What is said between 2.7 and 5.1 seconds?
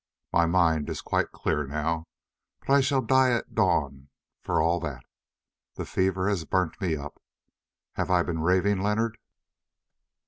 I shall die at dawn for all that.